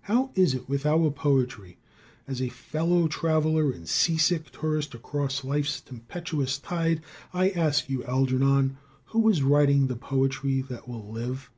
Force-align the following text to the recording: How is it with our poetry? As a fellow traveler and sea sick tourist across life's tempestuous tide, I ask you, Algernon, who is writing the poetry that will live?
How 0.00 0.30
is 0.34 0.54
it 0.54 0.70
with 0.70 0.86
our 0.86 1.10
poetry? 1.10 1.76
As 2.26 2.40
a 2.40 2.48
fellow 2.48 3.08
traveler 3.08 3.70
and 3.70 3.86
sea 3.86 4.16
sick 4.16 4.48
tourist 4.48 4.94
across 4.94 5.44
life's 5.44 5.82
tempestuous 5.82 6.56
tide, 6.56 7.02
I 7.34 7.50
ask 7.50 7.90
you, 7.90 8.02
Algernon, 8.04 8.78
who 9.08 9.28
is 9.28 9.42
writing 9.42 9.86
the 9.88 9.96
poetry 9.96 10.62
that 10.62 10.88
will 10.88 11.06
live? 11.06 11.50